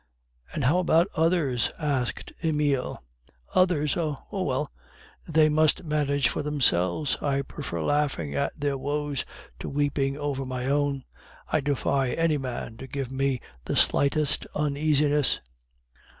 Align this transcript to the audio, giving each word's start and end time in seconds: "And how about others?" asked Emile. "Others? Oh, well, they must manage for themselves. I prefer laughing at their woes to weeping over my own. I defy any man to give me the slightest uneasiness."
"And 0.51 0.63
how 0.63 0.79
about 0.79 1.05
others?" 1.15 1.71
asked 1.77 2.31
Emile. 2.43 3.03
"Others? 3.53 3.95
Oh, 3.97 4.17
well, 4.31 4.71
they 5.29 5.47
must 5.47 5.83
manage 5.83 6.27
for 6.27 6.41
themselves. 6.41 7.17
I 7.21 7.43
prefer 7.43 7.83
laughing 7.83 8.33
at 8.33 8.59
their 8.59 8.79
woes 8.79 9.25
to 9.59 9.69
weeping 9.69 10.17
over 10.17 10.43
my 10.43 10.65
own. 10.65 11.03
I 11.51 11.59
defy 11.59 12.13
any 12.13 12.39
man 12.39 12.77
to 12.77 12.87
give 12.87 13.11
me 13.11 13.41
the 13.65 13.75
slightest 13.75 14.47
uneasiness." 14.55 15.39